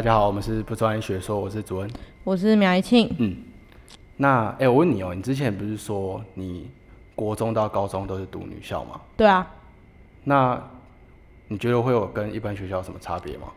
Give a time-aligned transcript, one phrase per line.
[0.00, 1.90] 大家好，我们是不专业学说，我是主恩，
[2.24, 3.14] 我是苗一庆。
[3.18, 3.36] 嗯，
[4.16, 6.70] 那哎、欸，我问你哦、喔，你之前不是说你
[7.14, 8.98] 国中到高中都是读女校吗？
[9.14, 9.46] 对啊。
[10.24, 10.58] 那
[11.48, 13.48] 你觉得会有跟一般学校有什么差别吗？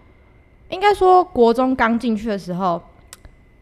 [0.67, 2.81] 应该说国中刚进去的时候，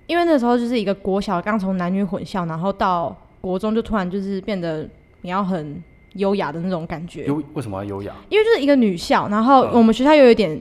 [0.08, 4.89] 因为那时候就是一个国小刚从男女混校，然后到国中就突然就是变得
[5.22, 5.80] 你要很
[6.13, 7.25] 优雅的那种感觉。
[7.25, 8.16] 优为什么要优雅？
[8.30, 10.59] 因为就是一个女校，然后我们学校又有点。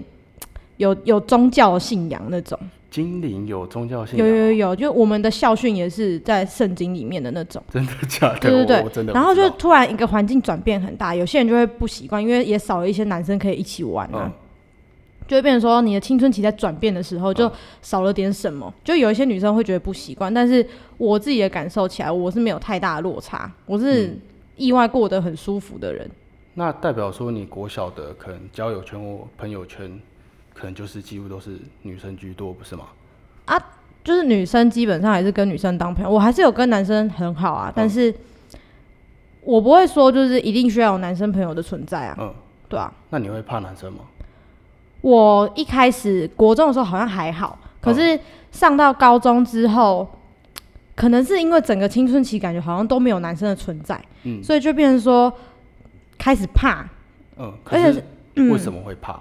[0.81, 2.59] 有有宗教信仰那种，
[2.91, 8.41] 精灵有宗教信仰，有有有，就我们的校训也是在圣经里面的那种，真的假的？
[8.41, 14.33] 对对对，然后就突然一个环境转变很大，有些人就会不习惯，因为也少了一些男生可以一起玩啊，嗯、
[15.29, 24.19] 就会变成说你的青春期在转变的时候就少了点什么，嗯、就有一些女生会觉得不习惯，但是我自己的感受起来，我是没有太大的落差，我是
[24.57, 26.07] 意外过得很舒服的人。
[26.07, 26.17] 嗯、
[26.55, 30.01] 那代表说你国小的可能交友圈或朋友圈。
[30.61, 32.85] 可能就是几乎都是女生居多，不是吗？
[33.47, 33.59] 啊，
[34.05, 38.15] 就是女生基本上还是跟女生当朋友，我还是有跟男生很好啊，嗯、但是
[39.41, 42.17] 我不会说就是一定需要有男生朋友的存在啊。
[42.21, 42.35] 嗯，
[42.69, 42.93] 对啊。
[43.09, 44.01] 那你会怕男生吗？
[45.01, 48.21] 我一开始国中的时候好像还好，可是
[48.53, 50.19] 上到高中之后，嗯、
[50.95, 55.33] 可能是因为整个青春期感觉好像都没有男生的存在，嗯，所以就变成说
[56.19, 56.87] 开始怕。
[57.39, 59.19] 嗯，可是而且为什么会怕？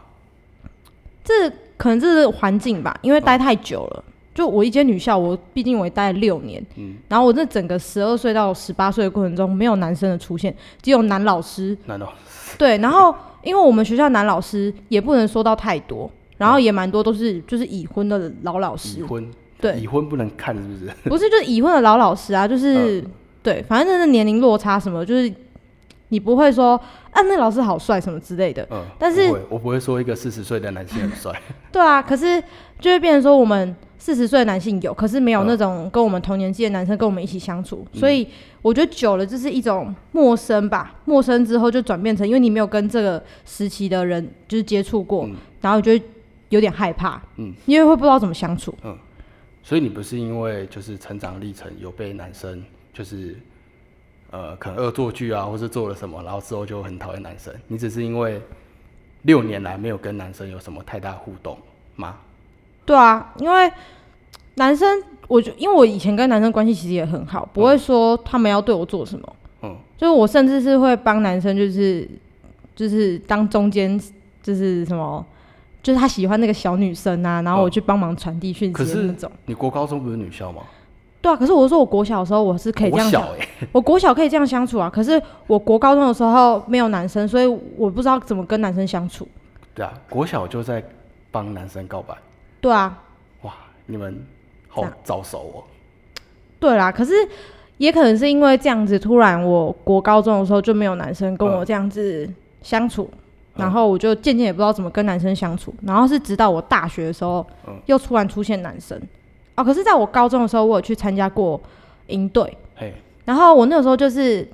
[1.29, 4.03] 嗯这可能这是环境吧，因为待太久了。
[4.07, 11.77] 嗯、就我一间女校，我毕竟我也待了六年，嗯，然后我这整个十二岁到十八岁的过程中，没有男生的出现，只有男老师。
[11.85, 12.55] 男老师。
[12.57, 13.13] 对，然后
[13.43, 18.99] 因为我们学校男老师也不能说到太多，然后也蛮多都是就是已婚的老老师。
[18.99, 19.31] 已婚。
[19.61, 19.79] 对。
[19.79, 20.91] 已婚不能看是不是？
[21.09, 23.05] 不是，就是已婚的老老师啊，就是、嗯、
[23.43, 25.31] 对，反正就是年龄落差什么，就是。
[26.09, 26.75] 你不会说
[27.11, 28.67] 啊，那老师好帅什么之类的。
[28.69, 31.31] 嗯，但是我不会说一个四十岁的男性很帅。
[31.71, 32.43] 对啊，可是
[32.79, 37.85] 就会变成说，我们四十岁的男性有，可是没有那种跟我们同年纪的男生跟我们一起相处。
[37.93, 38.27] 嗯、所以
[38.61, 40.95] 我觉得久了就是一种陌生吧。
[41.05, 45.91] 陌生之后就转变成，因为你没有跟这个时期的人就是接触过，嗯、然后就
[46.49, 47.21] 有点害怕。
[47.37, 48.73] 嗯，因为会不知道怎么相处。
[48.83, 48.97] 嗯，
[49.61, 53.35] 所以你不是因为就是成长历程有被男生就是。
[54.31, 57.53] 呃，可能恶作剧啊，或是做了什么，然后之后就很讨厌男生。
[57.67, 58.41] 你只是因为
[59.23, 61.57] 六年来没有跟男生有什么太大互动
[61.95, 62.17] 吗？
[62.85, 63.71] 对啊，因为
[64.55, 69.35] 男生，我就因为我以前跟男生关系其实也很好，不会说他们要对我做什么。
[69.61, 72.07] 嗯，就是我甚至是会帮男生，就是
[72.75, 73.99] 就是当中间，
[74.41, 75.25] 就是什么，
[75.83, 79.31] 就是他喜欢那个小女生啊，然后我去帮忙传递讯息的那种。
[79.45, 80.61] 你国高中不是女校吗？
[81.21, 84.89] 对啊，可是我说我国小的时候我是可以这样想，欸、我国小可以这样相处啊。
[84.89, 89.27] 可是我国高中的时候没有男生，所以我不知道怎么跟男生相处。
[89.75, 90.81] 对啊，国小就在
[91.29, 92.15] 帮男生告白。
[92.61, 92.97] 对啊。
[93.41, 93.53] 哇，
[93.85, 94.25] 你们
[94.69, 95.63] 好早熟哦。
[96.57, 97.13] 对啦，可是
[97.77, 102.29] 也可能是因为这样子，突然我国高中的时候就没有男生跟我这样子
[102.61, 103.19] 相处，嗯、
[103.55, 105.73] 然后我就渐渐也不知道怎么跟男生相处。
[105.81, 108.97] 然后是直到我大学的时候，嗯、又突然出现男生。
[109.59, 111.59] 哦，可是在我高中的时候，我有去参加过
[112.07, 112.93] 营队，嘿
[113.25, 114.47] 然后我那个时候就是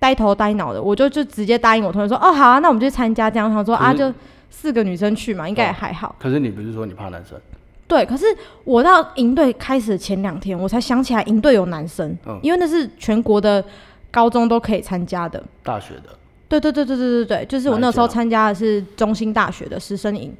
[0.00, 3.48] 呆头呆脑的，我就就直接答应我同学说，哦，好啊，那我们就参加这样。
[3.48, 4.12] 他说啊，就
[4.50, 6.16] 四个女生去嘛，应该也还好。
[6.18, 7.38] 可是你不是说你怕男生？
[7.86, 8.26] 对，可是
[8.64, 13.64] 我到营队开始的前两天，我才想起来营队有男生，嗯，因为那是全国的
[14.10, 15.42] 高中都可以参加的。
[15.62, 16.10] 大学的？
[16.48, 20.34] 对对对对对对对，就是我那时候参加的是中兴大学的师生营，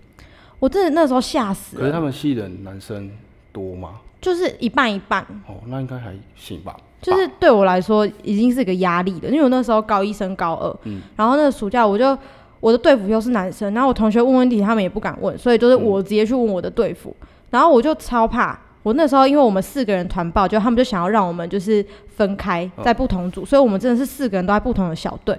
[0.58, 1.80] 我真的那时候吓死了。
[1.80, 3.10] 可是他们系的男生。
[3.52, 4.00] 多吗？
[4.20, 5.22] 就是一半一半。
[5.46, 6.76] 哦，那应该还行吧。
[7.00, 12.16] 就是对我来说已经是一个压力了，因为我那时候高一升高二，嗯，然后那个暑假我就
[12.60, 18.58] 我的队服又是男生，然后我同学问问题他们也不敢问，所以就是我直接去问我的队服，嗯、然后我就超怕。
[18.82, 25.34] 我那时候因为我们四个人团报，就他们就想要让我们就是分开在不同组，嗯、所以我们真的是四个人都在不同的小队。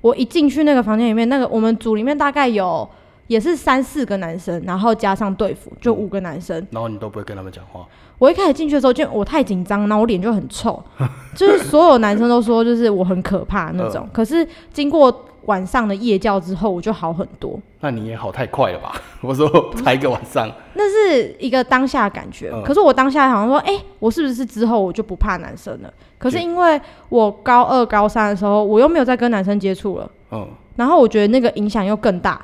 [0.00, 2.88] 我一进去那个房间里面，那个我们组里面大概有。
[3.28, 6.66] 也是三四个男生，然后加上队服，就五个男生。
[6.70, 7.86] 然后你都不会跟他们讲话？
[8.18, 10.82] 我一开始进去的时候，就我太紧张，然后我脸就很臭，
[11.36, 14.08] 就是所有男生都说，就是我很可怕那种。
[14.12, 17.60] 可是经过晚上的夜教之后，我就好很多。
[17.80, 18.92] 那你也好太快了吧？
[19.22, 22.50] 我说才一个晚上， 那是一个当下的感觉。
[22.64, 25.92] 可是我当下好像说，哎，我是不是之后我就不怕男生了？
[26.18, 30.10] 可是因为我高二、高三的时候，我又没有再跟男生接触了。
[30.32, 30.48] 嗯。
[30.74, 32.40] 然后我觉得那个影响又更大。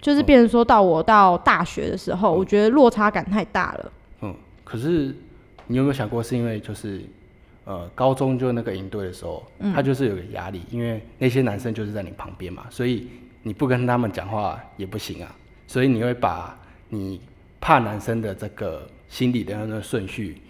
[0.00, 3.92] 就是变成说到我到大学的时候，嗯、我觉得落差感太大了。
[4.22, 4.34] 嗯，
[4.64, 5.14] 可是
[5.66, 7.02] 你有没有想过，是因为就是
[7.64, 13.08] 呃高中就那个营队的时候，嗯、他就是有个压力，因为那些男生就是在你旁边嘛，所以
[13.42, 15.34] 你不跟他们讲话也不行啊，
[15.66, 16.58] 所以你会把
[16.88, 17.20] 你
[17.60, 20.40] 怕男生的这个心理的那个顺序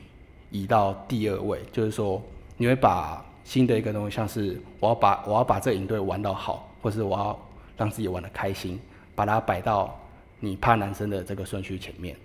[0.50, 2.23] 移到第二位，就是说
[2.56, 7.39] 你会把新的一个东西，像是我要把我要把这个营队玩到好，或是我要
[7.77, 8.79] 让自己玩的开心，
[9.23, 9.97] 把它摆到
[10.41, 12.17] 你怕男生的这个顺序前面。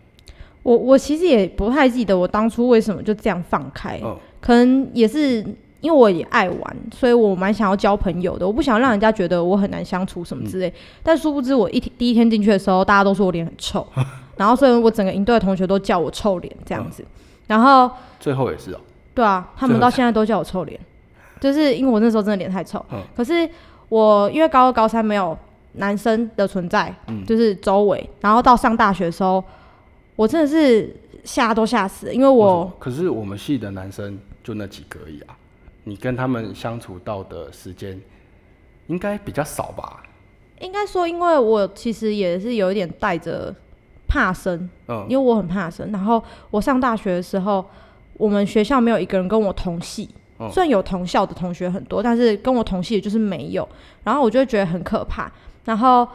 [0.63, 5.43] 我我其实也不太记得我当初为什么就这样放开，嗯，可能也是
[5.79, 10.67] 因为我也爱玩，所以我蛮想要交朋友的，我不想让人家觉得我很难相处什么之类。
[10.69, 10.73] 嗯、
[11.03, 13.87] 但殊不知我一天第一天进去的时候，大家都说我脸很臭，
[14.35, 17.05] 然后所以我整个营队的同学都叫我臭脸这样子，嗯、
[17.45, 18.79] 然后最后也是哦，
[19.13, 20.79] 对啊，他们到现在都叫我臭脸，
[21.39, 22.83] 就是因为我那时候真的脸太臭。
[22.91, 23.47] 嗯、可是
[23.89, 25.37] 我因为高二高三没有
[25.77, 29.43] 男生的存在，嗯、就是周围，然后到上大学的时候。
[30.17, 30.91] 我真的是
[31.23, 35.37] 吓都吓死了，因为我可是我们系的男生就那几个而已啊，
[35.83, 38.01] 你跟他们相处到的时间
[38.87, 40.01] 应该比较少吧？
[40.59, 43.55] 应该说，因为我其实也是有一点带着
[44.07, 45.91] 怕生，嗯，因为我很怕生。
[45.91, 47.63] 然后我上大学的时候，
[48.13, 50.09] 我们学校没有一个人跟我同系，
[50.39, 53.69] 嗯，虽然有同校的同学很多，但是跟我同系的就是没有。
[54.03, 55.31] 然后我就会觉得很可怕。
[55.67, 56.07] 然后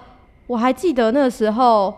[0.49, 1.95] 我还记得那个时候。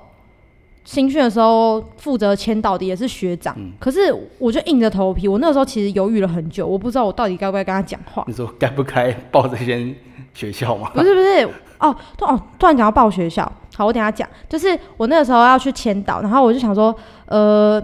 [0.86, 8.22] 新训的时候负责签到的也是学长，嗯、可是我就硬着头皮，我那个时候其实犹豫了很久，我不知道我到底该不该跟他讲话。
[8.26, 9.96] 你说该不该报这间
[10.34, 10.90] 学校吗？
[10.92, 11.48] 不是不是，
[11.78, 14.28] 哦突哦突然讲要报学校，好，我等下讲。
[14.46, 17.82] 就是我那个时候要去签到，然后我就想说，呃，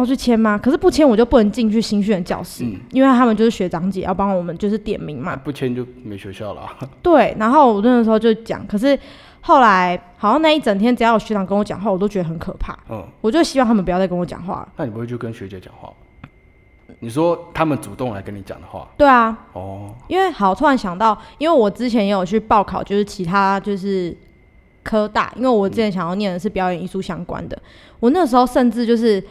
[0.00, 0.56] 要去签吗？
[0.56, 5.36] 可是不签我就不能进去新训的教室，嗯、因为他们就是学长姐要帮我们就是点名嘛。
[5.36, 6.62] 不签就没学校了。
[7.02, 8.98] 对，然后我那个时候就讲，可是。
[9.46, 12.74] 后来好像那一整天，只要有学长跟我讲话，我都觉得很可怕。
[12.88, 14.66] 嗯，我就希望他们不要再跟我讲话。
[14.74, 15.92] 那你不会去跟学姐讲话？
[17.00, 18.88] 你说他们主动来跟你讲的话？
[18.96, 19.36] 对啊。
[19.52, 19.94] 哦。
[20.08, 24.16] 因为好，突然想到，因为我之前也有去报考，就是其他就是
[24.82, 27.54] 科大，因为我之前想要念的是表演艺术相关的。
[27.54, 27.62] 嗯、
[28.00, 29.22] 我那时候甚至就是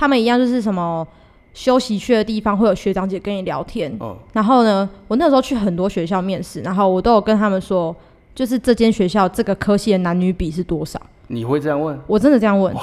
[0.00, 1.06] 他们一样，就是什么
[1.52, 3.94] 休息区的地方会有学长姐跟你聊天。
[4.00, 4.16] 嗯。
[4.32, 7.94] 然后呢，我那时候去很多学校面试，然后我都有跟他们说。
[8.32, 10.98] 就是这间学校这个科系的男女比是多少？
[11.26, 11.98] 你会这样问？
[12.06, 12.74] 我真的这样问，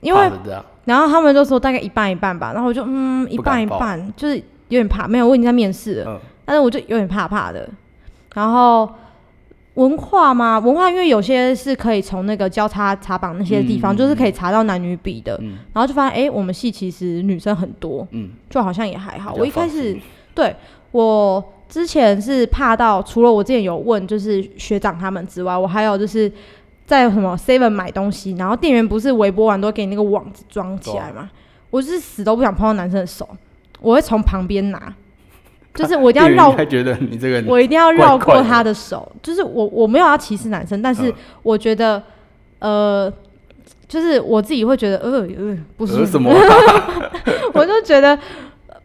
[0.00, 0.30] 因为
[0.84, 7.68] 然后他们就说大概一半一半吧，然后我就嗯一半一半，就是有点怕，没有，我已经在面试了，嗯、但是我就有点怕怕的。
[8.34, 8.88] 然后
[9.74, 19.34] 文化嘛，文化因为有些是可以从那个交叉查榜那些地方，嗯、就是可以查到男女比的，嗯、然后就发现哎、欸，我们系其实女生很多，嗯，就好像也还好。
[19.34, 19.96] 我一开始
[20.34, 20.54] 对
[20.90, 21.42] 我。
[21.72, 26.30] 之前是怕到，除了我之前有问，就是学长他们之外，我还有就是
[26.84, 31.30] 在什么 Seven 买东西，然后店员不是微波完都给你那个网子装起来嘛？
[31.70, 33.26] 我是死都不想碰到男生的手，
[33.80, 34.94] 我会从旁边拿，
[35.76, 42.02] 就是我一定要绕，他觉得你这个我一定要绕过他的手，就是我我没有要歧视男生，但是我觉得
[42.58, 43.12] 呃，
[43.88, 46.30] 就是我自己会觉得呃呃不舒服，什么？
[47.54, 48.18] 我就觉得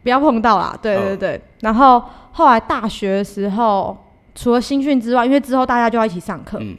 [0.04, 2.04] 不要碰到啦，对对对，然后。
[2.38, 3.98] 后来大学的时候，
[4.36, 6.60] 除了新训之外，因为之后大家就要一起上课。
[6.62, 6.78] 嗯，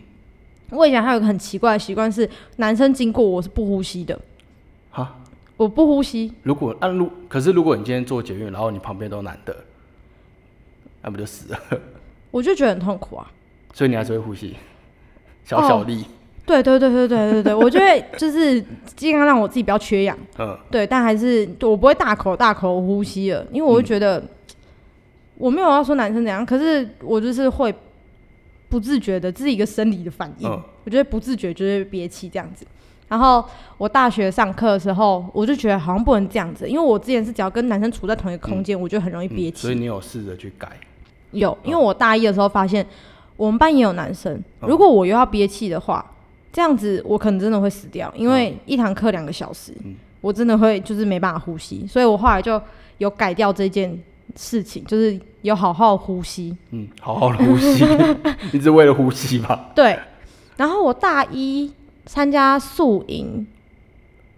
[0.70, 4.16] 我以前还有一个很奇怪的习惯是，男生经过我是不呼吸的。
[4.92, 5.16] 哈，
[5.56, 6.32] 我不呼吸。
[6.44, 9.56] 如果按路，可是如果你今天坐捷运，然后你旁边都男的，
[11.02, 11.60] 那不就死了？
[12.30, 13.30] 我就觉得很痛苦啊。
[13.72, 14.56] 所以你还是会呼吸，
[15.44, 16.02] 小小力。
[16.02, 16.06] 哦，
[16.46, 18.60] 对对对对对对对，我觉得就是
[18.96, 20.16] 尽量让我自己不要缺氧。
[20.38, 24.18] 嗯，对，但还是我不会大口大口呼吸了，因为我会觉得。
[24.18, 24.28] 嗯
[25.38, 27.72] 我没有要说男生怎样，可是我就是会
[28.68, 30.50] 不自觉的，这是一个生理的反应。
[30.50, 32.66] 嗯、我觉得不自觉就会憋气这样子。
[33.06, 33.44] 然后
[33.76, 39.62] 我大学上课的时候，我就觉得好像不能这样子，因为我之前是只要跟男生处在同一个空间，嗯、我就很容易憋气、嗯。
[39.62, 40.68] 所以你有试着去改？
[41.32, 42.84] 有，因为我大一的时候发现
[43.36, 46.04] 我们班也有男生，如果我又要憋气的话，
[46.52, 52.60] 这样子我可能真的会死掉，因为一堂课两个小时，嗯、我真的会就是没办法呼吸，所以我后来就
[52.98, 53.98] 有改掉这件
[54.36, 55.18] 事情，就是。
[55.42, 57.84] 有好好呼吸，嗯，好好的呼吸，
[58.52, 59.70] 一直为了呼吸吧？
[59.72, 59.96] 对。
[60.56, 61.72] 然后我大一
[62.06, 63.46] 参加宿营，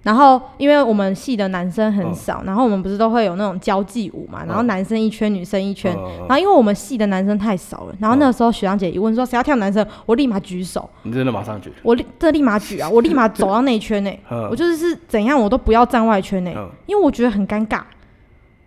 [0.02, 10.88] 然后因为我们系的男生很少，嗯、然后我们不是都会有那种交际舞嘛，然后男生一圈，嗯、女生一圈，嗯、然后因为我们系的男生太少了，然后那个时候学长姐一问说谁要跳男生，我立马举手。
[11.02, 11.71] 你真的马上举？
[11.83, 12.88] 我立这立马举啊！
[12.90, 17.83] 我立马走到那一圈内，嗯、我就是是怎样我都不要站外圈内，嗯、因为我觉得很尴尬。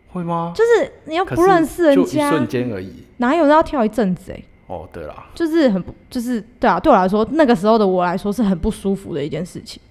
[0.09, 0.53] 会吗？
[0.55, 4.45] 就是你又不认识人家，就一瞬间而已，哪有人要跳一阵子哎、欸？
[4.67, 9.81] 哦，对啦，就是很不，就是对啊，对我来说，那个时候的我来说是很不舒服的一件事情。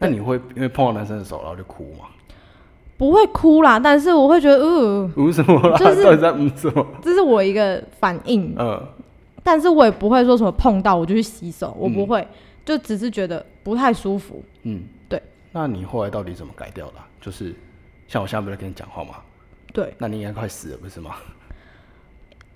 [0.00, 2.06] 那你会因为碰到男生的手然后就哭吗？
[2.96, 5.78] 不会哭啦，但是我会觉得，呃，哭什么啦？
[5.78, 6.86] 就是在嗯什么？
[7.00, 8.82] 这是我一个反应，嗯，
[9.42, 12.28] 但是我也不会说什么碰到我就去洗手，我不会，嗯、
[12.64, 15.22] 就只是觉得不太舒服，嗯，对。
[15.52, 17.06] 那你后来到底怎么改掉的啊？
[17.20, 17.54] 就是
[18.06, 19.14] 像我现在不是跟你讲话吗？
[19.72, 19.94] 对。
[19.96, 21.12] 那你应该快死了，不是吗？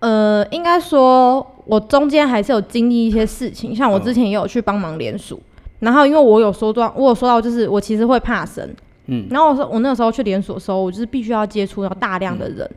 [0.00, 5.53] 呃，应该说，我中间还是有经历一些事情，像我之前也有去帮忙联署，嗯、
[5.84, 8.68] 然后因为我有说到，我有说到，就是我其实会怕生，
[9.06, 12.68] 嗯，然后我说我那个时候去连锁的时候，我就是必须要接触到大量的人，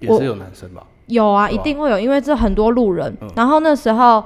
[0.00, 0.86] 嗯、也是有男生吧？
[1.06, 4.24] 有啊，一定会有，因为这很多路人，嗯、然后那时候，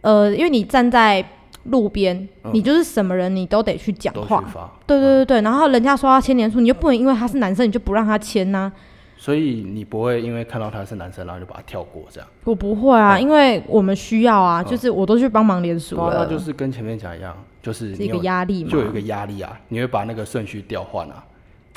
[0.00, 1.24] 呃，因为你站在
[1.64, 4.42] 路边，嗯、你就是什么人你都得去讲话，
[4.86, 8.72] 对对对对，然后人家说要签连署，你就不能因为他是男生你就不让他签呐、啊。
[9.24, 12.28] 所以你不会因为看到他是男生，然后就把他跳过这样？
[12.44, 16.12] 我不会啊，嗯、因为我们需要啊，嗯、就是我都去帮忙连署了。
[16.12, 21.24] 那就是跟前面讲一样，就是一个压力嘛，就有一个压力啊，你会把那个顺序调换啊，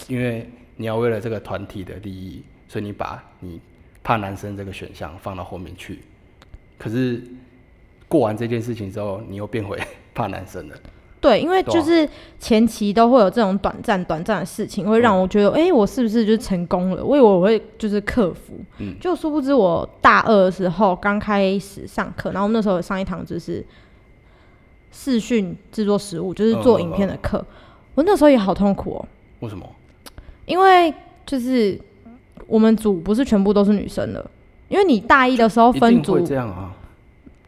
[0.10, 3.62] 因为你要为了这个团体的利益，所以你把你
[4.04, 6.00] 怕男生这个选项放到后面去。
[6.78, 7.24] 可是
[8.10, 9.80] 过完这件事情之后，你又变回
[10.14, 10.76] 怕男生了。
[11.20, 12.08] 对，因为就是
[12.40, 17.04] 前期都会有这种短暂、短暂的事情，会让我觉得，哎、嗯欸，我是不是就成功了？
[17.04, 23.66] 我以为我会就是克服，嗯，就殊不知我大二的时候刚开始上课，然后那时候上一堂就是
[24.92, 27.44] 视讯制作实务，就是做影片的课，
[27.96, 29.06] 我那时候也好痛苦哦。
[29.40, 29.68] 为什么？
[30.46, 30.94] 因为
[31.26, 31.80] 就是
[32.46, 34.24] 我们组不是全部都是女生的，
[34.70, 36.72] 因为你大一的时候分组这样啊，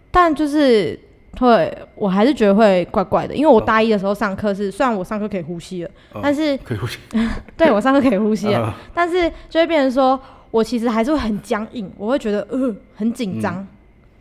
[0.09, 0.99] 但就是。
[1.37, 6.97] 会，我还是觉得会怪怪的，因为我大一的时候上课是，虽然我上课可以呼吸了，嗯、但是可以呼吸，
[7.55, 10.19] 对我上课可以呼吸了，嗯、但是就会变成说
[10.51, 13.55] 我其实还是会很僵硬，我会觉得呃很紧张，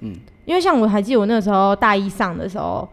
[0.00, 0.16] 嗯，嗯。
[0.44, 2.88] 因为像我还记得我那个时候大一上的时候，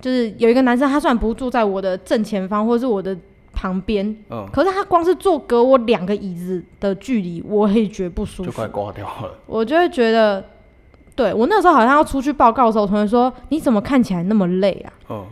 [0.00, 3.16] 就是有一个男生，他虽然不坐在我的正前方或是我的
[3.52, 10.42] 旁边，嗯，可是他光是坐隔我两个椅子的距离，我也觉得不舒服，就快挂掉了，我就会觉得。
[11.16, 15.26] 对，我那时候好像要出去报告的时候，我同学说：“你怎么看起来那么累啊？”嗯，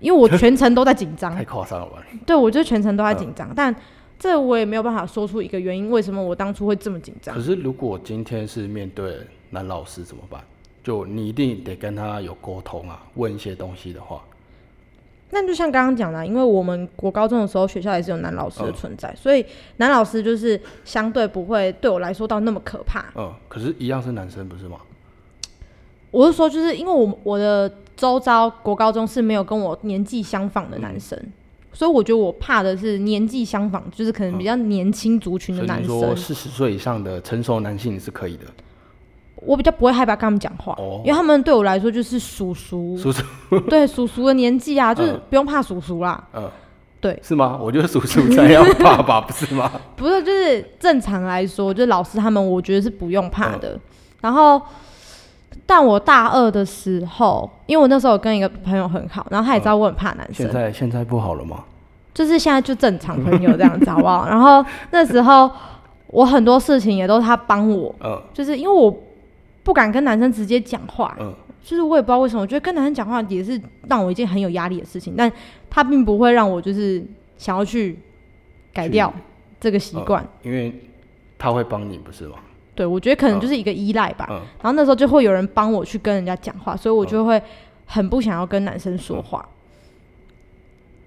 [0.00, 1.32] 因为我 全程都在紧张。
[1.32, 2.02] 太夸张了吧？
[2.26, 3.76] 对，我就全程都在紧张，嗯、但
[4.18, 7.34] 这我也没有办法说出一个原因，为什么我当初会这么紧张。
[7.34, 9.18] 可是如果今天是面对
[9.50, 10.40] 男老师怎么办？
[10.82, 14.22] 就你一定得跟他有沟通啊，问一些东西的话。
[15.30, 19.44] 那就像刚刚讲的，因为我们国高中的时候学校也是有男老师的存在，嗯、所以
[19.78, 23.04] 男老师就是相对不会对我来说到那么可怕。
[23.16, 24.78] 嗯，可是一样是男生不是吗？
[26.16, 31.32] 我是说，就是因为我我的周遭国高中是没有跟我年纪相仿的男生，嗯、
[31.74, 36.00] 所以我觉得我怕的是年纪相仿，就是可能比较年轻族群的男生。
[36.00, 38.44] 说四十岁以上的成熟男性是可以的。
[39.42, 42.96] 我比较不会害怕跟他们讲话，哦、因为他们对我来说就是叔叔。
[42.96, 43.22] 叔叔。
[43.68, 46.26] 对，叔叔的年纪啊，就是不用怕叔叔啦。
[46.32, 46.50] 嗯。
[46.98, 47.20] 对。
[47.22, 47.58] 是吗？
[47.60, 49.70] 我觉得叔叔才要怕吧，不是吗？
[49.94, 53.74] 不是，就是正常来说，就是老师他们，我觉得是不用怕的。
[53.74, 53.80] 嗯、
[54.22, 54.62] 然后。
[55.66, 60.46] 但我大二的时候，因为我那时候跟一个朋友很好，然后他也知道我很怕男生。
[60.46, 61.64] 现在现在不好了吗？
[62.14, 64.24] 就是现在就正常朋友这样子，好不好？
[64.30, 65.50] 然后那时候
[66.06, 68.96] 我很多事情也都是他帮我，嗯，就是因为我
[69.62, 75.30] 不敢跟男生直接讲话，嗯，就是我也不知道为什么，我觉得跟男生讲话也是让我一件很有压力的事情，但
[75.68, 77.04] 他并不会让我就是
[77.36, 77.98] 想要去
[78.72, 79.12] 改掉
[79.60, 80.72] 这个习惯，因为
[81.36, 82.36] 他会帮你，不是吗？
[82.76, 84.26] 对，我觉得可能就是一个依赖吧。
[84.30, 87.42] 嗯嗯、然后那时候就会有人帮我去跟人家讲话，所以我就会
[87.86, 89.44] 很不想要跟男生说话。
[89.48, 90.28] 嗯、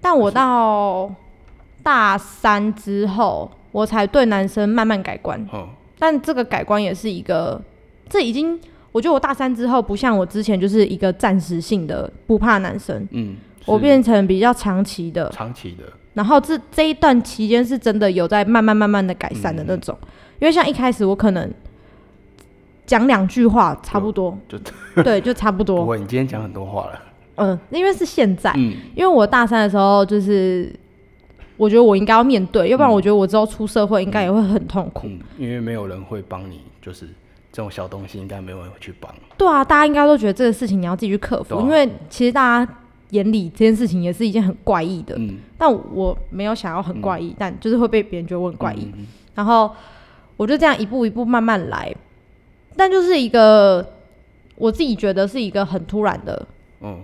[0.00, 1.10] 但我到
[1.82, 5.40] 大三之后，我才对男生慢慢改观。
[5.52, 7.62] 嗯、但这个改观也是一个，
[8.08, 8.60] 这已经
[8.92, 13.06] 我觉得我大三之后不像我之前就是一个暂时性的不怕男生。
[13.12, 15.30] 嗯，我变成比较长期的。
[15.30, 15.84] 长期的。
[16.14, 19.96] 然后这这一段期间是真的有在慢慢慢慢的改善的那种。
[20.02, 20.08] 嗯
[20.40, 21.52] 因为像一开始我可能
[22.86, 24.58] 讲两句话差不多，就
[25.04, 25.84] 对，就差不多。
[25.84, 27.02] 我，你今天讲很多话了。
[27.34, 30.74] 嗯，因为是现在，嗯，因为我大三的时候就是，
[31.58, 35.06] 我觉得我应该要面对，要不然我觉得我之后出社会应该也会很痛苦。
[35.08, 37.06] 嗯，因为没有人会帮你，就是
[37.52, 39.14] 这种小东西应该没有人会去帮。
[39.36, 42.72] 对啊，大家应该都觉得这个事情你要自己去克服，因为其实大家
[43.10, 45.14] 眼里这件事情也是一件很怪异的。
[45.18, 48.90] 嗯，但我没有想要很怪异，但就是会被别人觉得我很怪异，
[49.34, 49.70] 然后。
[50.36, 51.94] 我就这样一步一步慢慢来，
[52.74, 53.86] 但就是一个
[54.56, 56.46] 我自己觉得是一个很突然的，
[56.80, 56.98] 嗯，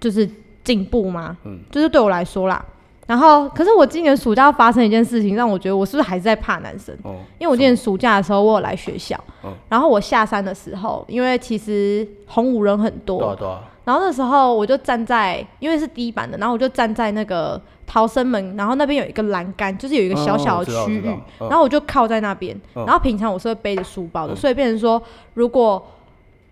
[0.00, 0.28] 就是
[0.64, 2.64] 进步嘛，嗯，就是对我来说啦。
[3.06, 6.92] 然后，可是我今年暑假发生一件事情，让我觉得我是不是还是在怕男生？
[7.04, 13.69] 哦，因为我今年暑假的时候我有来学校，哦，然后我下山的时候，因为其实红五人很多，对啊，对啊。
[13.84, 17.60] 然后那时候我就站在，因为是第一班的，然后我就站在那个。
[17.92, 21.04] 逃生门，然后那边有一个栏杆，就是有一个小小的区域，
[21.40, 22.56] 然后我就靠在那边。
[22.72, 25.02] 然后平常我是会背着书包的，所以变成说，
[25.34, 25.84] 如果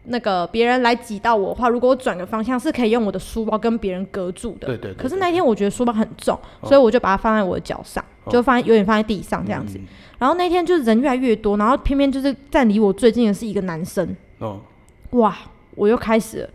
[0.07, 4.67] 那个别人来挤到我的话，如果我转个方向是可以用我的书包跟别人隔住的。
[4.67, 5.01] 对对，对，对。
[5.01, 9.79] 可是那天我觉得书包很重，哦、所以我就把它放在我的脚上，哦、就放在有点放在地上这样子。
[9.79, 9.87] 嗯、
[10.19, 14.17] 然后那天就是人越来越多，然后偏偏就是站离我最近的是一个男生。
[14.41, 14.59] 哦。
[15.11, 15.37] 哇！
[15.77, 16.51] 我又开始了，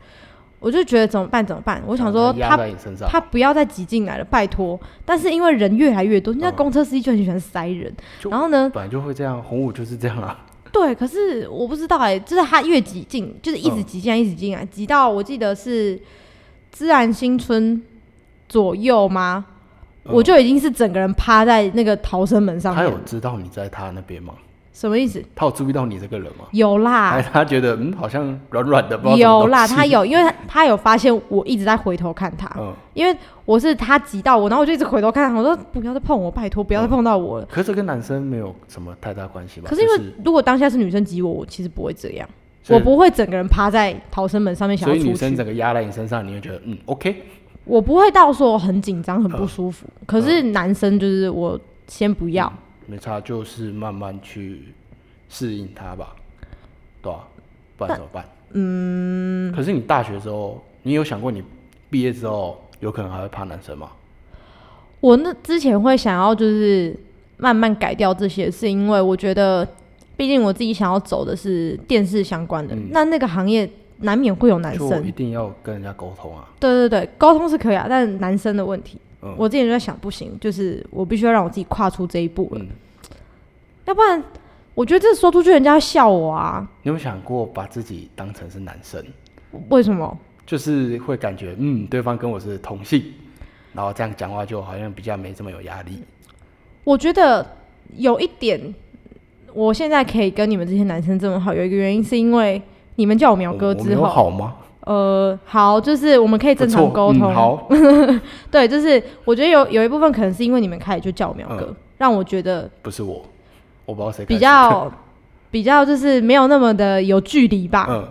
[0.63, 1.45] 我就觉得怎么办？
[1.45, 1.83] 怎么办？
[1.85, 2.57] 我想说他
[3.05, 4.79] 他不要再挤进来了，拜托。
[5.03, 7.93] 但是因为人越来越多，那、嗯、公车司机就很喜欢塞人。
[8.29, 8.71] 然后呢？
[8.73, 10.39] 本来就会这样，红五就是这样啊。
[10.71, 15.99] 对，可是我不知道哎、欸，就是他越挤进，就是一直挤进来，一直挤进来，挤到我记得是
[16.71, 17.83] 自然新村
[18.47, 19.45] 左右吗？
[20.05, 22.85] 嗯、我就已经是整个人趴在那个逃生门上面。
[22.85, 24.33] 他有知道你在他那边吗？
[24.73, 25.23] 什么意思？
[25.35, 26.45] 他有注意到你这个人吗？
[26.51, 27.21] 有啦。
[27.31, 28.99] 他觉得嗯，好像软软的。
[29.15, 32.51] 有啦，他有，因为他他有发现我一直在回头看他。
[32.57, 32.73] 嗯。
[32.95, 33.15] 因为
[33.45, 35.37] 我是他挤到我，然后我就一直回头看他。
[35.39, 37.45] 我说不要再碰我，拜托不要再碰到我了。
[37.45, 39.67] 可是这跟男生没有什么太大关系吧？
[39.69, 39.93] 可是因为
[40.25, 42.27] 如果当下是女生挤我，我其实不会这样。
[42.69, 45.03] 我不会整个人趴在逃生门上面想要出去。
[45.03, 47.15] 所以女生整个压在你身上，你会觉得嗯，OK。
[47.65, 49.85] 我不会到说很紧张、很不舒服。
[50.05, 52.51] 可是男生就是我先不要。
[52.87, 54.73] 没差，就是慢慢去。
[55.29, 56.15] 适应他吧，
[57.01, 57.25] 对啊，
[57.75, 58.23] 不然怎么办？
[58.51, 59.51] 嗯。
[59.51, 61.41] 可是你大学之后，你有想过你
[61.89, 63.89] 毕业之后有可能还会怕男生吗？
[64.99, 66.95] 我那之前会想要就是
[67.37, 69.67] 慢慢改掉这些，是因为我觉得，
[70.15, 73.67] 毕竟我自己想要走的是电视相关的，嗯、那那个行业
[74.01, 76.47] 难免会有男生，一定要跟人家沟通啊。
[76.59, 82.67] 对对对，沟通是可以啊，但是男生的问题，嗯、我之前就在想，不行，就是我必须要让我自己跨出这一步了，嗯、
[83.85, 84.23] 要不然。
[84.75, 86.67] 我觉得这说出去，人家笑我啊！
[86.81, 88.99] 你有没有想过把自己当成是男生？
[89.69, 90.17] 为什么？
[90.47, 93.03] 就是会感觉，嗯，对方跟我是同性，
[93.71, 96.01] 然后这样讲话就好像比较没这么有压力。
[96.83, 97.45] 我觉得
[97.95, 98.73] 有一点，
[99.53, 102.59] 我现在可以跟你们这些男生这么好，有一个原因是因为
[102.95, 104.55] 你们叫我苗哥之后，好吗？
[104.85, 107.31] 呃，好，就是我们可以正常沟通。
[107.31, 107.69] 嗯、好，
[108.51, 113.23] 对，就是我觉得有有一部分可能是因为你们开始就叫我苗哥，嗯、让我觉得不是我。
[113.85, 114.89] 我不知道谁比较
[115.51, 118.07] 比较就是没有那么的有距离吧，嗯，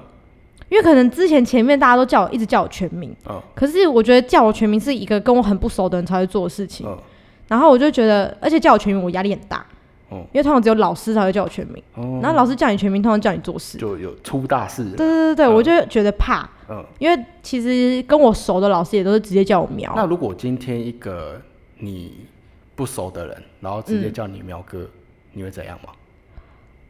[0.68, 6.94] 因为可能之前前面大家都叫我一直叫我全名，嗯，可是我觉得叫我全名是一个跟我很不熟的人才会做的事情，嗯，
[7.48, 9.64] 然后我就觉得，而且叫我全名我压力很大，
[10.12, 19.92] 嗯，因为通常只有老师才会叫我全名，嗯，然后老师叫你全名，通常叫你做事就有出大事，对对对对，我就觉得怕，嗯，因为其实跟我熟的老师也都是直接叫我苗。
[19.96, 21.40] 那如果今天一个
[21.78, 22.26] 你
[22.76, 24.86] 不熟的人，然后直接叫你苗哥。
[25.34, 25.88] 你会怎样吗？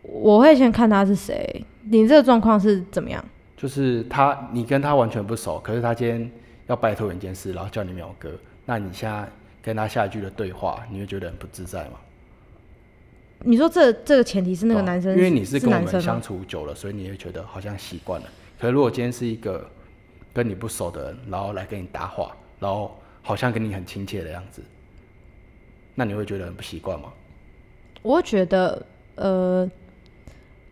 [0.03, 1.65] 我会先看他是谁。
[1.89, 3.25] 你这个状况是怎么样？
[3.57, 6.29] 就是他，你跟他完全不熟，可是他今天
[6.67, 8.31] 要拜托你一件事，然后叫你苗哥。
[8.67, 9.29] 那你现在
[9.63, 11.93] 跟他下一句的对话，你会觉得很不自在吗？
[13.45, 18.27] 你说这这个前提是那个男生，因为你是跟我们相处久了，所以你会觉得好像习惯了。
[18.59, 19.69] 可是如果今天是一个
[20.33, 24.63] 跟你不熟的人，然后来跟你搭话，然后好像跟你很亲切的样子，
[25.95, 27.13] 那你会觉得很不习惯吗？
[28.03, 29.71] 我觉得，呃，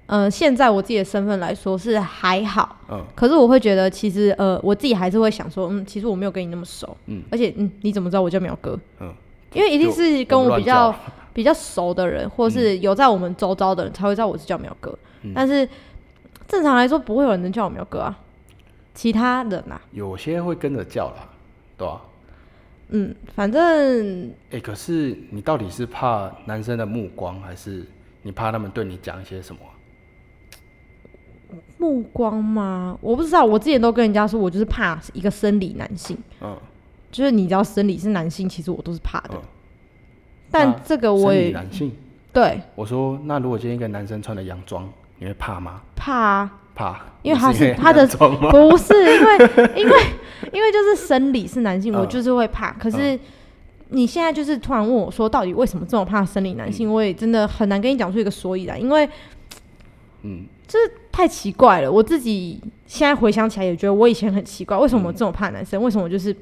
[0.07, 8.79] 呃，现在我自己的身份来说是还好，嗯，可是我会觉得，其实，呃，我自己还是会想说，嗯，其实我没有跟你那么熟，嗯，而且，嗯，你怎么知道我叫苗哥？
[9.01, 9.15] 嗯，
[9.53, 10.93] 因为一定是跟我比较
[11.33, 15.69] 比较熟的人，或是有在我们周遭的人才会知道我是叫苗哥，嗯，但是
[16.49, 18.19] 正常来说不会有人能叫我苗哥啊，
[18.95, 21.29] 其他人啊，有些会跟着叫啦，
[21.77, 22.03] 对吧？
[22.89, 27.87] 嗯，反正哎、欸，可是你到底是怕男生的目光，还是
[28.23, 29.61] 你怕他们对你讲一些什么？
[31.79, 32.99] 目光吗？
[33.01, 36.17] 我不知道，我之前都跟人家说，我就是怕一个生理男性。
[36.41, 36.57] 嗯，
[37.11, 39.31] 就是你知道生理是男性，其实我都是怕的。
[39.35, 39.43] 嗯、
[40.51, 41.93] 但这个我也男性。
[42.33, 45.81] 对，我说，那如果今天一个男生穿的洋装，你会怕吗？
[45.97, 46.57] 怕啊。
[46.73, 49.37] 怕，因为他是他的不是因为
[49.77, 49.97] 因为
[50.51, 52.73] 因为就是生理是男性，我就是会怕。
[52.73, 53.19] 可是
[53.89, 56.91] 你现在就是突然问我说，到底为什么这么怕生理男性？
[56.91, 59.07] 我也真的很难跟你讲出一个所以然，因为
[60.23, 60.79] 嗯，这
[61.13, 61.91] 太奇怪了。
[61.91, 65.83] 我自己现在回想起来也觉得我以前很奇怪，为什么我这么怕男生？
[65.83, 66.35] 为什么就是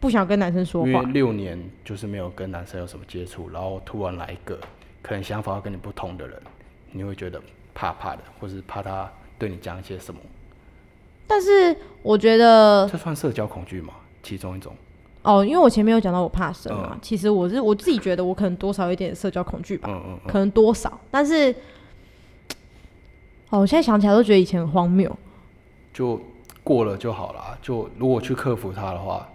[0.00, 0.88] 不想跟男生说话？
[0.88, 4.58] 因为六年就是没有跟男生有什么接触，然后突然来一个
[5.02, 6.40] 可能想法要跟你不同的人，
[6.92, 7.40] 你会觉得
[7.74, 9.10] 怕怕的，或是怕他。
[9.38, 10.18] 对你讲一些什么？
[11.26, 13.92] 但是我觉得这算社交恐惧吗？
[14.22, 14.74] 其中一种
[15.20, 20.98] 哦，因为我前面有讲到我怕生嘛，嗯、其实我是我自己觉得我可能多少有点社交恐惧吧，嗯嗯嗯可能多少。
[21.10, 21.54] 但是
[23.50, 25.14] 哦，我现在想起来都觉得以前很荒谬。
[25.92, 26.18] 就
[26.64, 29.28] 过了就好了，就如果去克服它的话，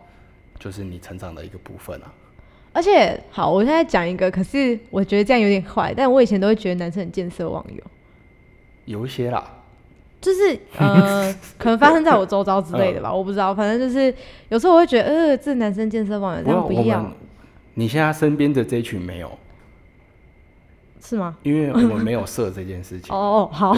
[0.61, 2.13] 就是你成长的一个部分啊。
[2.71, 7.83] 而且好，我现在讲一个，可是我觉得这样有点坏，但我以前都会觉得男生很见色忘友。
[8.85, 9.43] 有一些啦，
[10.21, 13.53] 就是呃， 可能发生在我周遭之类的吧，嗯、我不知道。
[13.55, 14.13] 反正就是
[14.49, 17.11] 有时候我会觉得，呃，这男生健身房这样不一样。
[17.73, 19.31] 你现在身边的这一群没有，
[21.03, 21.35] 是吗？
[21.43, 23.13] 因为我们没有设这件事情。
[23.13, 23.75] 哦，好。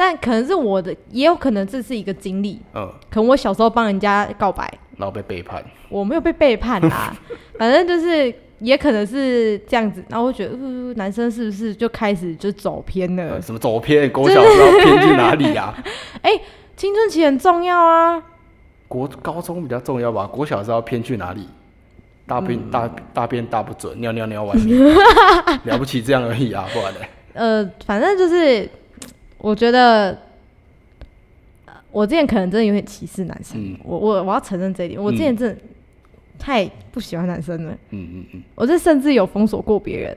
[0.00, 2.58] 但可能是我的，也有可能这是一个经历。
[2.74, 2.90] 嗯。
[3.10, 5.62] 可能我小时候帮人家告白，然后被背叛。
[5.90, 7.14] 我没有被背叛啦，
[7.58, 8.34] 反正就是。
[8.60, 13.30] 也可能是这样子，然后我觉得，呃，男生是不是就开始就走偏了？
[13.30, 14.06] 呃、什么走偏？
[14.12, 15.84] 国小时候偏去哪里呀、啊？
[16.20, 16.42] 哎、欸，
[16.76, 18.22] 青春期很重要啊。
[18.86, 20.26] 国高中比较重要吧？
[20.26, 21.48] 国小时候偏去哪里？
[22.26, 24.78] 大便、嗯、大大便大不准，尿尿尿外面，
[25.64, 27.00] 了不起这样而已啊，不然呢。
[27.32, 28.68] 呃，反正就是，
[29.40, 30.16] 我觉得，
[31.90, 33.60] 我之前可能真的有点歧视男生。
[33.60, 35.54] 嗯、我我我要承认这一点，我之前真的。
[35.54, 35.60] 嗯
[36.42, 40.16] 太不喜欢男生了，嗯嗯嗯，我这甚至有封锁过别人，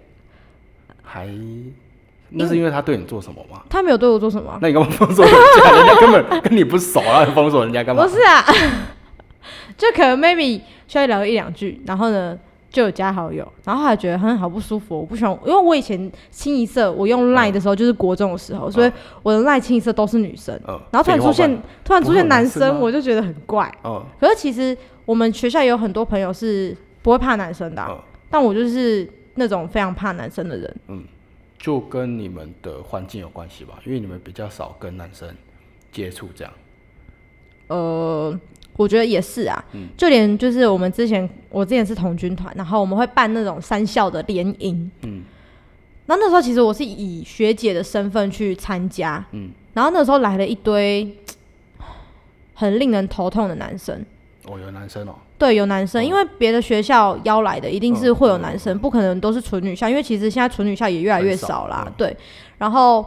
[1.01, 1.27] 还
[2.29, 3.61] 那是因为他对你做什么吗？
[3.69, 5.75] 他没有对我做什么，那你干嘛封锁人家？
[5.75, 8.03] 人家根本跟你不熟啊，封锁人家干嘛？
[8.07, 8.41] 不是啊，
[9.77, 12.39] 就可能 maybe 需要聊一两句，然后呢
[12.73, 20.59] 就有加好友，然后还觉得很好不舒服，我不喜欢，因为我以前清一色我用 line 的时候就是国中的时候，所以我的 line 清一色都是女生，
[20.91, 23.73] 然后突然出现突然出现男生，我就觉得很怪，
[24.19, 24.77] 可是其实。
[25.05, 29.05] 我们学校也有很多朋友是不会怕男生的，但我就是
[29.35, 30.75] 那种非常怕男生的人。
[30.87, 31.03] 嗯，
[31.57, 35.27] 就跟你们的环境有关系吧，因为你们比较少跟男生
[35.91, 36.53] 接触，这样。
[37.67, 38.39] 呃，
[38.75, 39.63] 我觉得也是啊。
[39.73, 44.89] 嗯，就连就是我们之前，我之前是童军团，然后我们会办那种三校的联营。
[45.01, 45.23] 嗯，
[46.05, 49.23] 然后那时候其实我是以学姐的身份去参加。
[49.31, 51.15] 嗯，然后那时候来了一堆
[52.53, 54.03] 很令人头痛的男生。
[54.45, 55.15] 哦，有男生哦。
[55.37, 61.83] 对，有男生，哦、因为别的学校邀来的一定是会有男生，嗯、不可能都是纯女校，因为其实现在纯女校也越来越少啦。
[61.85, 62.15] 嗯、对，
[62.57, 63.05] 然后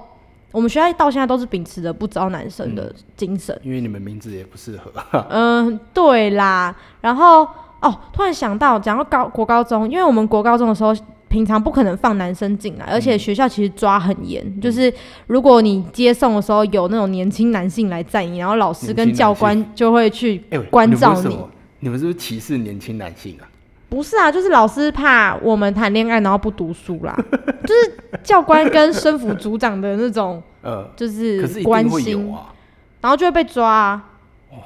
[0.57, 4.91] 我们学校到现在都是秉持着不招男生的精神，因为你们名字也不适合。
[5.29, 6.75] 嗯，对啦。
[7.03, 7.47] 然后
[7.83, 10.97] 哦，突然想到，讲到高国高中，因为我们国高中的时候。
[11.29, 14.91] 平常不可能放男生进来，而且学校其实抓很严，嗯、就是
[15.27, 21.35] 如果你接送的时候有那种年轻男性来载你，然后老师跟教官就会去关照你。
[21.35, 21.49] 欸、
[21.81, 23.45] 你们是不是歧视年轻男性啊？
[23.89, 27.17] 不是啊，就是老师怕我们谈恋爱然后不读书啦，
[27.65, 32.53] 就是教官跟生辅组长的那种，呃，就是关心，啊、
[33.01, 34.05] 然后就会被抓啊，
[34.51, 34.57] 哦、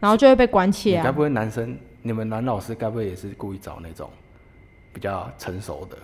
[0.00, 1.04] 然后就会被关切啊。
[1.04, 4.08] 该不会男生，你们男老师该不会也是故意找那种？
[4.92, 5.98] 比较成熟的，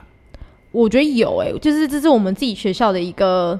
[0.71, 3.59] 我觉得有哎、欸，就是这是我们自己学校的一个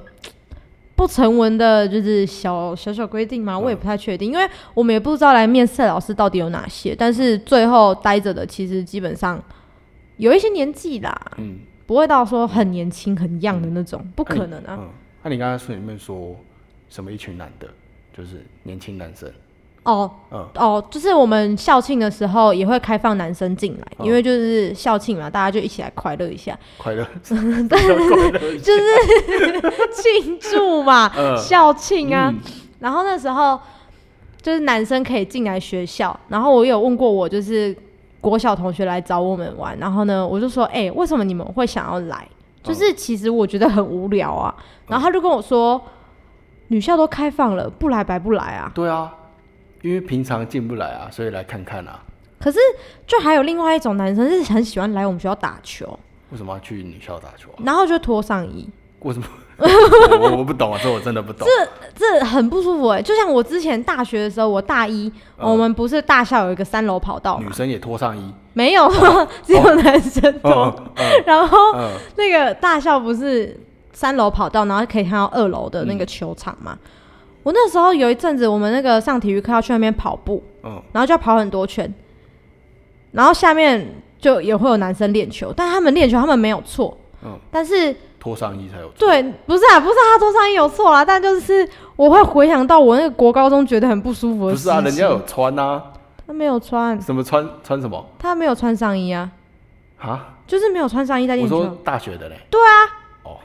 [1.03, 9.43] 不成文的，就是小小小规定嘛，我也不太确定，嗯、因为我们也不知道来面试的老师到底有哪些，但是最后待着的其实基本上
[10.15, 14.63] 有一些年纪啦，嗯，不会到说很年轻很 young 的那种，嗯、不可能啊。
[14.67, 14.89] 那、嗯
[15.23, 16.33] 啊、你刚才书里面说
[16.87, 17.67] 什么一群男的，
[18.15, 19.29] 就是年轻男生。
[19.83, 27.05] 哦，嗯、哦，就是我们校庆的时候也会开放男生进来，嗯、因为就是校庆嘛，大家就一起来快乐一下，快乐，
[27.67, 28.81] 对，就是
[29.91, 32.33] 庆祝嘛，嗯、校庆啊。
[32.33, 32.39] 嗯、
[32.79, 33.59] 然后那时候
[34.41, 37.75] 就是男生可以进来学校，然后我有问过我就是
[38.21, 42.25] 国小同学来找我们玩，然后呢，我就说，哎、欸，为什么你们会想要来？
[42.63, 44.55] 就是其实我觉得很无聊啊。
[44.57, 45.81] 嗯、然后他就跟我说，
[46.69, 48.71] 女校都开放了，不来白不来啊。
[48.73, 49.13] 对啊。
[49.83, 52.01] 因为平常进不来啊，所以来看看啊。
[52.39, 52.57] 可是，
[53.05, 55.87] 就还有另外一种男生是很喜欢来我们学校打球。
[56.31, 57.61] 为什么要去女校打球啊？
[57.63, 58.67] 然后就脱上衣。
[59.01, 59.27] 为什么？
[59.59, 61.47] 我我不懂啊，这我真的不懂。
[61.47, 68.33] 这这很不舒服哎、欸，就像我之前大学的时候，我大一，嗯、我们不是大校有一个三楼跑道，女生也脱上衣？
[68.53, 70.75] 没有，哦、 只有男生脱。
[71.25, 73.57] 然后、嗯、那个大校不是
[73.91, 76.77] 三楼跑道，然后可以看到二楼的那个球场嘛？
[77.43, 81.93] 嗯我那时候有一阵子，我们那个上体育课要去那边跑步，嗯，然后就要跑很多圈，
[83.11, 83.85] 然后下面
[84.17, 94.71] 就也会有男生练球，但他们练球他们没有错，嗯，但是脱上衣才有错，对，不是啊，不是他脱上衣有错啦，但就是我会回想到我那个国高中觉得很不舒服的事情。
[94.71, 95.91] 不是啊，人家有穿啊，
[96.25, 98.05] 他没有穿，什么穿穿什么？
[98.17, 99.29] 他没有穿上衣啊，
[99.99, 101.65] 啊，就是没有穿上衣在练球。
[101.83, 102.71] 大学的嘞，对啊，
[103.23, 103.37] 哦，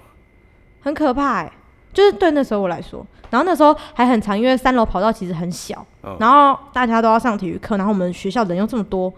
[0.81, 1.53] 很可怕哎，
[1.92, 3.05] 就是对那时候我来说。
[3.31, 9.12] 然后那时候还很长，因为三楼跑道其实很小，嗯、然后大家都要上体育课，然后我们学校人又这么多，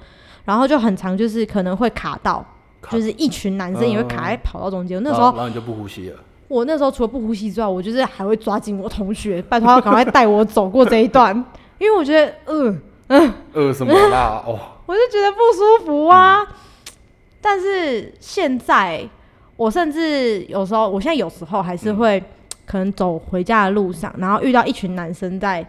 [0.44, 2.44] 然后就很长，就是可能会卡到，
[2.82, 5.00] 卡就是一群男生也会卡在跑道中间。
[5.00, 6.16] 嗯、那时候，然后你就不呼吸了。
[6.48, 11.32] 我那时候除了不呼吸之外，我就是还会抓紧我同学，拜托他赶快带我走过这一段，
[11.78, 14.42] 因为我觉得，嗯、呃、嗯，呃什么啦？
[14.44, 16.40] 哦， 我就觉得不舒服啊。
[16.40, 16.46] 嗯、
[17.40, 19.08] 但是现在，
[19.54, 22.20] 我甚至有时候，我现在有时候还是会。
[22.70, 25.66] 可能走回家的路上，然后遇到一群男生在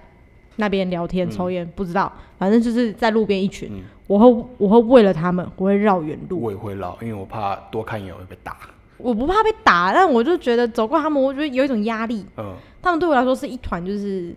[0.58, 3.72] 那边聊天、抽烟，不知道，反正就是在路边一群，
[4.06, 6.40] 我会我会为了他们，我会绕远路。
[6.40, 8.56] 我也会绕，因为我怕多看一眼会被打。
[9.00, 12.24] 我不怕被打，但我就觉得走过他们，我觉得有一种压力。
[12.38, 14.32] 嗯，他们对我来说是一团就是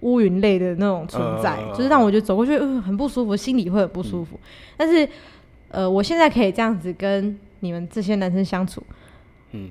[0.00, 4.38] 乌云类的那种存在，就是让我觉得走过去嗯很不舒服，心里会很不舒服。
[4.76, 5.08] 但是
[5.70, 8.82] 呃，我现在可以这样子跟你们这些男生相处，
[9.52, 9.70] 嗯，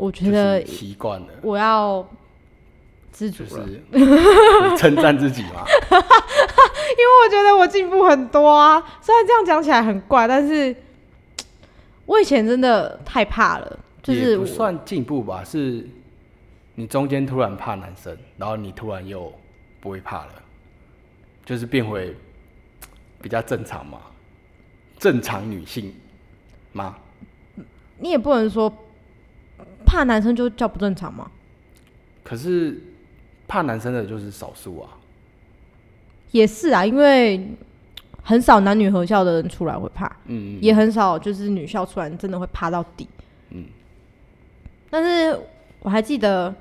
[0.00, 2.06] 我觉得习惯了，我要
[3.12, 3.68] 知足了，
[4.76, 5.64] 称赞自己嘛。
[5.90, 10.74] 因为我觉得我进步很多啊，虽然这样讲起来很怪，但是。
[12.06, 15.86] 我以前真的太怕了，就是不算进步吧，是
[16.74, 19.32] 你中间突然怕男生，然后你突然又
[19.78, 20.32] 不会怕了，
[21.44, 22.16] 就是变回
[23.22, 24.00] 比较正常嘛，
[24.98, 25.94] 正常女性
[26.72, 26.96] 吗？
[27.98, 28.72] 你也不能说
[29.90, 31.28] 怕男生就叫不正常吗？
[32.22, 32.80] 可是
[33.48, 34.90] 怕男生的就是少数啊。
[36.30, 37.48] 也是啊，因为。
[38.22, 43.08] 很少男女合校的人出来会怕，嗯，嗯，也很少就是女校出来真的会怕到底，
[43.48, 43.64] 嗯。
[44.90, 45.36] 但是
[45.80, 46.54] 我还记得，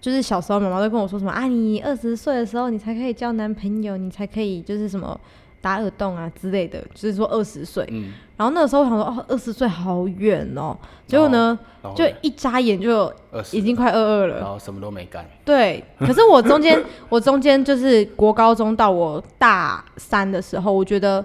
[0.00, 5.18] 就是小时候妈妈都跟我说什么啊，你二十岁的时候你才可以交男朋友，你才可以就是什么。
[5.66, 11.58] 打耳洞啊之类的，就是说二十岁，嗯，然后那个时候我想说哦，二十岁好远哦，结果呢，
[11.96, 13.12] 就一眨眼就
[13.50, 15.28] 已经快二二了，然后什么都没干。
[15.44, 21.24] 对，可是我中间 我中间就是国高中到我大三的时候，我觉得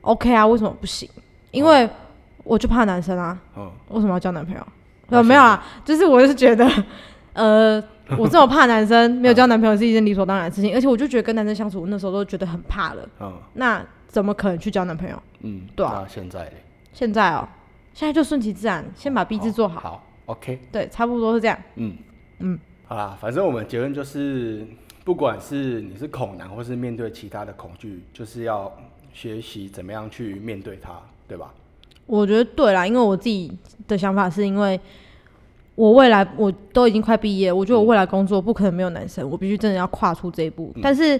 [0.00, 1.08] OK 啊，为什么不行？
[1.52, 1.88] 因为
[2.42, 4.66] 我就怕男生啊，嗯，为什么要交男朋友？
[5.10, 6.68] 呃，没有啊，就是我是觉得，
[7.34, 7.80] 呃。
[8.18, 13.08] 我这么怕男生，没有交男朋友是一件理所当然的事情，而且我就觉得跟男生相处，我那时候都觉得很怕了。
[13.20, 15.22] 嗯，那怎么可能去交男朋友？
[15.40, 16.00] 嗯，对啊。
[16.02, 16.64] 那现在嘞？
[16.92, 17.48] 现在哦，
[17.94, 19.80] 现在就顺其自然，先把 B 字做好。
[19.80, 20.60] 好，OK。
[20.70, 21.58] 对，差不多是这样。
[21.76, 21.96] 嗯
[22.40, 24.66] 嗯，好啦，反正我们结论就是，
[25.04, 28.70] 不管是你是恐男，或是面对其他的恐惧，就是要
[29.12, 31.54] 学习怎么样去面对它，对吧？
[32.06, 33.56] 我觉得对啦，因为我自己
[33.88, 34.78] 的想法是因为。
[35.74, 40.70] 我未来我都已经快毕业，我觉得我未来工作不可能没有男生，我必须真的要跨出这一步。
[40.74, 41.18] 嗯、但是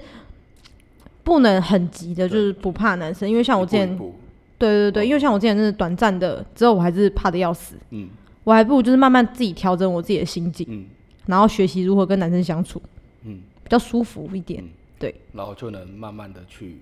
[1.24, 4.14] 不能很急的，就是不怕男生，因为像我之前，一步一步
[4.58, 7.76] 对对对，因为像我之前真的短暂的，之后我还是怕的要死。
[7.90, 8.08] 嗯，
[8.44, 10.84] 我还不如就是慢慢自己调整我自己的心境，嗯，
[11.26, 12.80] 然后学习如何跟男生相处，
[13.24, 16.76] 嗯，比较舒服一点，嗯、对，然后就能慢慢的去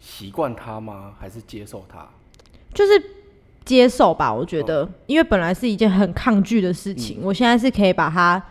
[0.00, 1.14] 习惯他吗？
[1.18, 2.06] 还是接受他？
[2.74, 3.02] 就是。
[3.64, 8.42] 接受吧，我觉得，因为本来是一件很抗拒的事情，我现在是可以把它，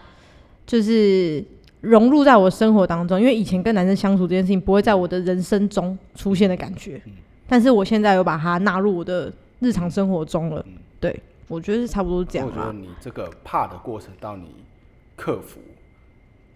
[0.66, 1.44] 就是
[1.82, 3.20] 融入在我生活当中。
[3.20, 7.00] 因为以前跟男生相处这件事情不会在我的人生中出现的感觉，
[7.48, 10.66] 但是我现在有把它纳入我的日常生活中了。
[11.00, 11.16] 对，
[11.48, 12.48] 我觉得是差不多这样。
[12.48, 14.48] 我觉得你这个怕的过程到你
[15.16, 15.60] 克服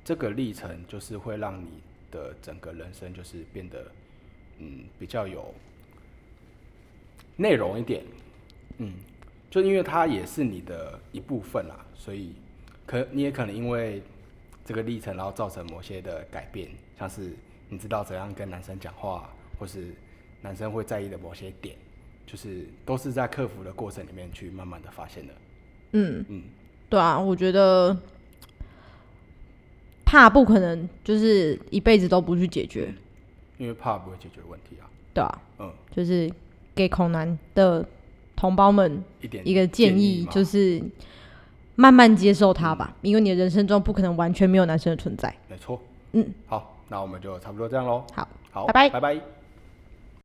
[0.04, 1.67] 这个历程，就是会让你
[2.10, 3.91] 的整个人生就是变得
[4.58, 5.54] 嗯比较有
[7.36, 8.02] 内容一点。
[8.80, 8.94] 嗯，
[9.50, 12.34] 就因为它也是你的一部分啦，所以
[12.86, 14.04] 可你也可能因为
[14.63, 17.34] 这个历程，然后造成某些的改变，像是
[17.70, 19.96] 你知道怎样跟男生讲话，或是
[20.42, 21.76] 男生会在意的某些点，
[22.26, 25.34] 就是都是在克服的过程里面去慢慢的发现的。
[25.94, 26.44] 嗯嗯，
[26.88, 27.98] 对啊，我觉得
[30.06, 32.94] 怕不可能就是一辈子都不去解决，
[33.58, 34.86] 因为怕不会解决问题啊。
[35.13, 36.32] 对啊，嗯，就是
[36.76, 37.84] 给恐男的。
[38.38, 39.04] 同胞们，
[39.43, 40.82] 一个建议就是
[41.76, 45.36] 慢慢接受他吧，因为你的人生中不可能完全没有男生的存在。
[45.50, 45.82] 没错，
[46.13, 48.06] 嗯，好，那我们就差不多这样喽。
[48.13, 49.37] 好，好，拜拜，拜拜。